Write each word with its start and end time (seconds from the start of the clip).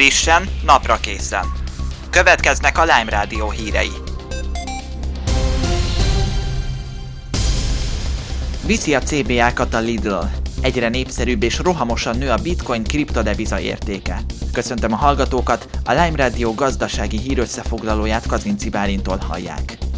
Frissen, 0.00 0.48
napra 0.64 0.96
készen. 1.00 1.44
Következnek 2.10 2.78
a 2.78 2.82
Lime 2.82 3.10
Rádió 3.10 3.50
hírei. 3.50 3.90
Viszi 8.66 8.94
a 8.94 9.00
CBA-kat 9.00 9.74
a 9.74 9.78
Lidl. 9.78 10.18
Egyre 10.60 10.88
népszerűbb 10.88 11.42
és 11.42 11.58
rohamosan 11.58 12.18
nő 12.18 12.30
a 12.30 12.36
bitcoin 12.42 12.84
kriptodeviza 12.84 13.60
értéke. 13.60 14.20
Köszöntöm 14.52 14.92
a 14.92 14.96
hallgatókat, 14.96 15.68
a 15.84 15.90
Lime 15.90 16.16
Radio 16.16 16.54
gazdasági 16.54 17.18
hírösszefoglalóját 17.18 18.26
Kazinci 18.26 18.68
Bálintól 18.68 19.18
hallják. 19.28 19.89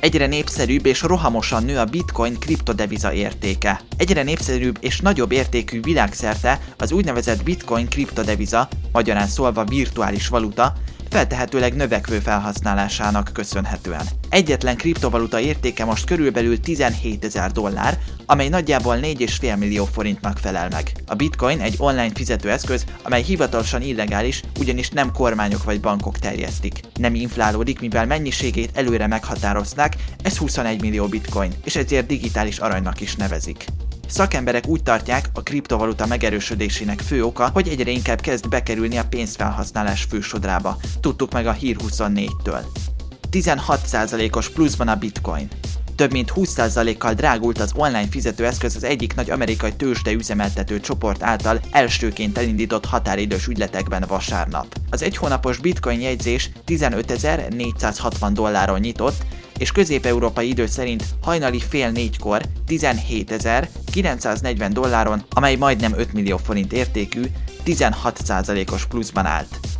Egyre 0.00 0.26
népszerűbb 0.26 0.86
és 0.86 1.02
rohamosan 1.02 1.64
nő 1.64 1.78
a 1.78 1.84
bitcoin 1.84 2.38
kriptodeviza 2.38 3.12
értéke. 3.12 3.80
Egyre 3.96 4.22
népszerűbb 4.22 4.78
és 4.80 5.00
nagyobb 5.00 5.32
értékű 5.32 5.80
világszerte 5.82 6.60
az 6.78 6.92
úgynevezett 6.92 7.42
bitcoin 7.42 7.88
kriptodeviza, 7.88 8.68
magyarán 8.92 9.26
szólva 9.26 9.64
virtuális 9.64 10.28
valuta, 10.28 10.72
feltehetőleg 11.10 11.74
növekvő 11.74 12.18
felhasználásának 12.18 13.30
köszönhetően. 13.32 14.06
Egyetlen 14.28 14.76
kriptovaluta 14.76 15.40
értéke 15.40 15.84
most 15.84 16.06
körülbelül 16.06 16.60
17 16.60 17.24
ezer 17.24 17.52
dollár, 17.52 17.98
amely 18.26 18.48
nagyjából 18.48 18.96
4,5 18.96 19.58
millió 19.58 19.84
forintnak 19.84 20.38
felel 20.38 20.68
meg. 20.68 20.92
A 21.06 21.14
bitcoin 21.14 21.60
egy 21.60 21.74
online 21.78 22.12
fizetőeszköz, 22.14 22.84
amely 23.02 23.22
hivatalosan 23.22 23.82
illegális, 23.82 24.42
ugyanis 24.58 24.88
nem 24.88 25.12
kormányok 25.12 25.64
vagy 25.64 25.80
bankok 25.80 26.18
terjesztik. 26.18 26.80
Nem 26.94 27.14
inflálódik, 27.14 27.80
mivel 27.80 28.06
mennyiségét 28.06 28.76
előre 28.76 29.06
meghatározták, 29.06 29.96
ez 30.22 30.36
21 30.36 30.80
millió 30.80 31.06
bitcoin, 31.06 31.52
és 31.64 31.76
ezért 31.76 32.06
digitális 32.06 32.58
aranynak 32.58 33.00
is 33.00 33.16
nevezik. 33.16 33.64
Szakemberek 34.08 34.66
úgy 34.66 34.82
tartják, 34.82 35.28
a 35.34 35.42
kriptovaluta 35.42 36.06
megerősödésének 36.06 37.00
fő 37.00 37.24
oka, 37.24 37.50
hogy 37.52 37.68
egyre 37.68 37.90
inkább 37.90 38.20
kezd 38.20 38.48
bekerülni 38.48 38.96
a 38.96 39.06
pénzfelhasználás 39.06 40.02
fősodrába. 40.02 40.76
Tudtuk 41.00 41.32
meg 41.32 41.46
a 41.46 41.52
Hír 41.52 41.76
24-től. 41.88 42.64
16%-os 43.30 44.48
pluszban 44.48 44.88
a 44.88 44.96
bitcoin. 44.96 45.48
Több 45.96 46.12
mint 46.12 46.32
20%-kal 46.36 47.14
drágult 47.14 47.58
az 47.60 47.72
online 47.74 48.08
fizetőeszköz 48.10 48.76
az 48.76 48.84
egyik 48.84 49.14
nagy 49.14 49.30
amerikai 49.30 49.72
tőzsde 49.72 50.10
üzemeltető 50.10 50.80
csoport 50.80 51.22
által 51.22 51.60
elsőként 51.70 52.38
elindított 52.38 52.84
határidős 52.84 53.46
ügyletekben 53.46 54.04
vasárnap. 54.08 54.66
Az 54.90 55.02
egy 55.02 55.16
hónapos 55.16 55.58
bitcoin 55.58 56.00
jegyzés 56.00 56.50
15.460 56.66 58.30
dolláron 58.32 58.80
nyitott, 58.80 59.24
és 59.58 59.72
közép-európai 59.72 60.48
idő 60.48 60.66
szerint 60.66 61.04
hajnali 61.22 61.60
fél 61.68 61.90
négykor 61.90 62.42
17.940 64.02 64.70
dolláron, 64.72 65.22
amely 65.30 65.56
majdnem 65.56 65.92
5 65.96 66.12
millió 66.12 66.36
forint 66.36 66.72
értékű, 66.72 67.22
16%-os 67.64 68.86
pluszban 68.86 69.26
állt. 69.26 69.77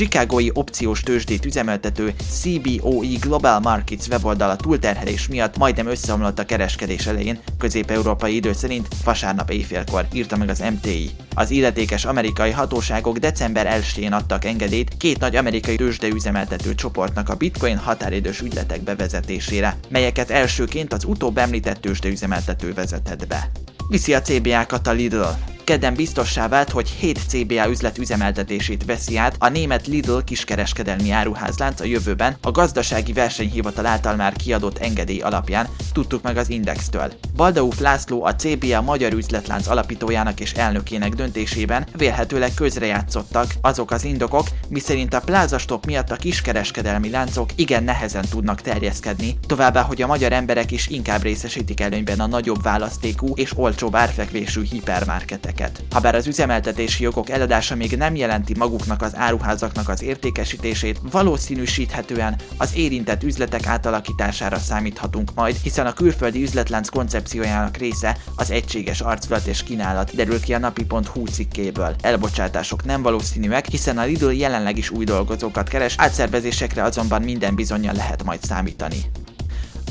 Chicagói 0.00 0.48
opciós 0.52 1.00
tőzsdét 1.00 1.44
üzemeltető 1.44 2.14
CBOE 2.30 3.16
Global 3.20 3.60
Markets 3.60 4.06
weboldala 4.06 4.56
túlterhelés 4.56 5.28
miatt 5.28 5.56
majdnem 5.56 5.86
összeomlott 5.86 6.38
a 6.38 6.44
kereskedés 6.44 7.06
elején, 7.06 7.38
közép-európai 7.58 8.34
idő 8.34 8.52
szerint 8.52 8.88
vasárnap 9.04 9.50
éjfélkor, 9.50 10.06
írta 10.12 10.36
meg 10.36 10.48
az 10.48 10.62
MTI. 10.72 11.10
Az 11.34 11.50
illetékes 11.50 12.04
amerikai 12.04 12.50
hatóságok 12.50 13.18
december 13.18 13.80
1-én 13.80 14.12
adtak 14.12 14.44
engedélyt 14.44 14.96
két 14.96 15.18
nagy 15.18 15.36
amerikai 15.36 15.76
tőzsde 15.76 16.08
üzemeltető 16.08 16.74
csoportnak 16.74 17.28
a 17.28 17.34
bitcoin 17.34 17.76
határidős 17.76 18.40
ügyletek 18.40 18.82
bevezetésére, 18.82 19.76
melyeket 19.88 20.30
elsőként 20.30 20.92
az 20.92 21.04
utóbb 21.04 21.38
említett 21.38 21.80
tőzsde 21.80 22.08
üzemeltető 22.08 22.74
vezetett 22.74 23.26
be. 23.26 23.50
Viszi 23.88 24.14
a 24.14 24.22
CBA-kat 24.22 24.86
a 24.86 24.92
Lidl 24.92 25.22
kedden 25.70 25.94
biztossá 25.94 26.48
vált, 26.48 26.70
hogy 26.70 26.88
7 26.88 27.18
CBA 27.28 27.68
üzlet 27.68 27.98
üzemeltetését 27.98 28.84
veszi 28.84 29.16
át 29.16 29.36
a 29.38 29.48
német 29.48 29.86
Lidl 29.86 30.18
kiskereskedelmi 30.24 31.10
áruházlánc 31.10 31.80
a 31.80 31.84
jövőben 31.84 32.36
a 32.42 32.50
gazdasági 32.50 33.12
versenyhivatal 33.12 33.86
által 33.86 34.16
már 34.16 34.32
kiadott 34.32 34.78
engedély 34.78 35.20
alapján, 35.20 35.68
tudtuk 35.92 36.22
meg 36.22 36.36
az 36.36 36.50
Indextől. 36.50 37.12
Baldauf 37.36 37.80
László 37.80 38.24
a 38.24 38.34
CBA 38.34 38.82
magyar 38.82 39.12
üzletlánc 39.12 39.66
alapítójának 39.66 40.40
és 40.40 40.52
elnökének 40.52 41.14
döntésében 41.14 41.86
vélhetőleg 41.96 42.54
közrejátszottak 42.54 43.54
azok 43.60 43.90
az 43.90 44.04
indokok, 44.04 44.46
miszerint 44.68 45.14
a 45.14 45.20
plázastop 45.20 45.86
miatt 45.86 46.10
a 46.10 46.16
kiskereskedelmi 46.16 47.10
láncok 47.10 47.50
igen 47.54 47.84
nehezen 47.84 48.24
tudnak 48.30 48.60
terjeszkedni, 48.60 49.38
továbbá, 49.46 49.82
hogy 49.82 50.02
a 50.02 50.06
magyar 50.06 50.32
emberek 50.32 50.70
is 50.70 50.88
inkább 50.88 51.22
részesítik 51.22 51.80
előnyben 51.80 52.20
a 52.20 52.26
nagyobb 52.26 52.62
választékú 52.62 53.32
és 53.34 53.52
olcsóbb 53.56 53.94
árfekvésű 53.94 54.62
hipermarketek 54.70 55.59
termékeket. 55.60 55.82
Habár 55.90 56.14
az 56.14 56.26
üzemeltetési 56.26 57.02
jogok 57.02 57.30
eladása 57.30 57.74
még 57.74 57.96
nem 57.96 58.14
jelenti 58.14 58.54
maguknak 58.58 59.02
az 59.02 59.16
áruházaknak 59.16 59.88
az 59.88 60.02
értékesítését, 60.02 61.00
valószínűsíthetően 61.10 62.36
az 62.56 62.70
érintett 62.74 63.22
üzletek 63.22 63.66
átalakítására 63.66 64.58
számíthatunk 64.58 65.34
majd, 65.34 65.56
hiszen 65.62 65.86
a 65.86 65.92
külföldi 65.92 66.42
üzletlánc 66.42 66.88
koncepciójának 66.88 67.76
része 67.76 68.16
az 68.36 68.50
egységes 68.50 69.00
arculat 69.00 69.46
és 69.46 69.62
kínálat, 69.62 70.14
derül 70.14 70.40
ki 70.40 70.54
a 70.54 70.58
napi.hu 70.58 71.26
cikkéből. 71.26 71.94
Elbocsátások 72.02 72.84
nem 72.84 73.02
valószínűek, 73.02 73.66
hiszen 73.66 73.98
a 73.98 74.04
Lidl 74.04 74.30
jelenleg 74.30 74.78
is 74.78 74.90
új 74.90 75.04
dolgozókat 75.04 75.68
keres, 75.68 75.94
átszervezésekre 75.96 76.82
azonban 76.82 77.22
minden 77.22 77.54
bizonyal 77.54 77.94
lehet 77.94 78.24
majd 78.24 78.42
számítani. 78.42 78.96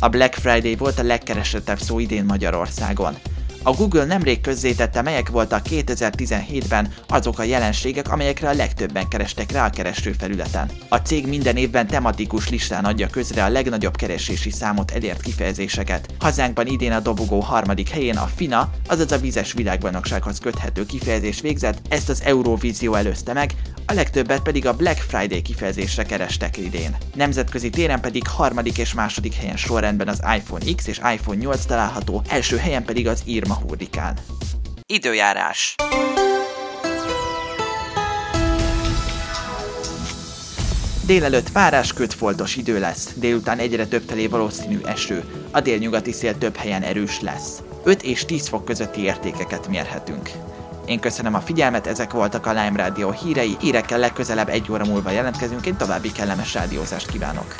A 0.00 0.08
Black 0.08 0.34
Friday 0.34 0.76
volt 0.76 0.98
a 0.98 1.02
legkeresettebb 1.02 1.78
szó 1.78 1.98
idén 1.98 2.24
Magyarországon. 2.24 3.14
A 3.64 3.72
Google 3.72 4.04
nemrég 4.04 4.40
közzétette, 4.40 5.02
melyek 5.02 5.28
voltak 5.28 5.66
2017-ben 5.70 6.92
azok 7.08 7.38
a 7.38 7.42
jelenségek, 7.42 8.12
amelyekre 8.12 8.48
a 8.48 8.54
legtöbben 8.54 9.08
kerestek 9.08 9.52
rá 9.52 9.66
a 9.66 9.70
keresőfelületen. 9.70 10.70
A 10.88 10.96
cég 10.96 11.26
minden 11.26 11.56
évben 11.56 11.86
tematikus 11.86 12.48
listán 12.48 12.84
adja 12.84 13.08
közre 13.08 13.44
a 13.44 13.48
legnagyobb 13.48 13.96
keresési 13.96 14.50
számot 14.50 14.90
elért 14.90 15.22
kifejezéseket. 15.22 16.14
Hazánkban 16.18 16.66
idén 16.66 16.92
a 16.92 17.00
dobogó 17.00 17.40
harmadik 17.40 17.88
helyén 17.88 18.16
a 18.16 18.30
FINA, 18.36 18.70
azaz 18.88 19.12
a 19.12 19.18
vizes 19.18 19.52
világbajnoksághoz 19.52 20.38
köthető 20.38 20.86
kifejezés 20.86 21.40
végzett, 21.40 21.78
ezt 21.88 22.08
az 22.08 22.22
Eurovízió 22.24 22.94
előzte 22.94 23.32
meg, 23.32 23.54
a 23.86 23.92
legtöbbet 23.92 24.42
pedig 24.42 24.66
a 24.66 24.76
Black 24.76 24.98
Friday 24.98 25.42
kifejezésre 25.42 26.02
kerestek 26.04 26.56
idén. 26.56 26.96
Nemzetközi 27.14 27.70
téren 27.70 28.00
pedig 28.00 28.26
harmadik 28.26 28.78
és 28.78 28.94
második 28.94 29.34
helyen 29.34 29.56
sorrendben 29.56 30.08
az 30.08 30.22
iPhone 30.36 30.64
X 30.76 30.86
és 30.86 31.00
iPhone 31.14 31.38
8 31.38 31.64
található, 31.64 32.22
első 32.28 32.56
helyen 32.56 32.84
pedig 32.84 33.08
az 33.08 33.22
Irma 33.52 33.68
hurrikán. 33.68 34.18
Időjárás 34.86 35.74
Délelőtt 41.06 41.52
párás 41.52 41.92
kötfoltos 41.92 42.56
idő 42.56 42.78
lesz, 42.78 43.12
délután 43.14 43.58
egyre 43.58 43.86
több 43.86 44.02
felé 44.08 44.26
valószínű 44.26 44.80
eső, 44.84 45.24
a 45.50 45.60
délnyugati 45.60 46.12
szél 46.12 46.38
több 46.38 46.56
helyen 46.56 46.82
erős 46.82 47.20
lesz. 47.20 47.62
5 47.84 48.02
és 48.02 48.24
10 48.24 48.48
fok 48.48 48.64
közötti 48.64 49.00
értékeket 49.00 49.68
mérhetünk. 49.68 50.30
Én 50.86 51.00
köszönöm 51.00 51.34
a 51.34 51.40
figyelmet, 51.40 51.86
ezek 51.86 52.12
voltak 52.12 52.46
a 52.46 52.52
Lime 52.52 52.82
Radio 52.82 53.10
hírei, 53.10 53.56
hírekkel 53.60 53.98
legközelebb 53.98 54.48
egy 54.48 54.70
óra 54.70 54.84
múlva 54.84 55.10
jelentkezünk, 55.10 55.66
én 55.66 55.76
további 55.76 56.12
kellemes 56.12 56.54
rádiózást 56.54 57.10
kívánok. 57.10 57.56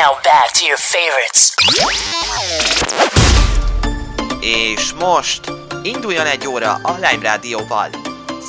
Now 0.00 0.14
back 0.22 0.52
to 0.52 0.64
your 0.64 0.78
favorites. 0.78 1.54
És 4.40 4.92
most 4.92 5.52
induljon 5.82 6.26
egy 6.26 6.46
óra 6.46 6.72
a 6.82 6.92
Lime 6.92 7.22
Rádióval. 7.22 7.88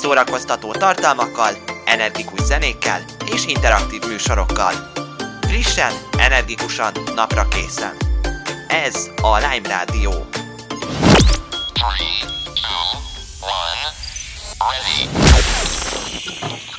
Szórakoztató 0.00 0.72
tartalmakkal, 0.72 1.56
energikus 1.84 2.40
zenékkel 2.40 3.04
és 3.32 3.46
interaktív 3.46 4.02
műsorokkal. 4.06 4.92
Frissen, 5.40 5.92
energikusan, 6.18 6.92
napra 7.14 7.48
készen. 7.48 7.96
Ez 8.68 9.10
a 9.22 9.36
Lime 9.36 9.68
Rádió. 9.68 10.10
3, 10.10 10.26
2, 12.54 13.52
1, 14.96 15.08
ready. 15.14 16.71